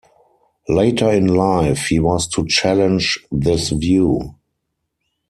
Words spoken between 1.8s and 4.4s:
he was to challenge this view.